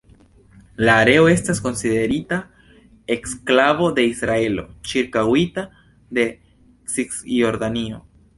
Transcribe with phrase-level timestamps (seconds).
[0.87, 2.39] La areo estas konsiderita
[3.17, 5.67] eksklavo de Israelo, ĉirkaŭita
[6.21, 6.27] de
[6.97, 8.03] Cisjordanio.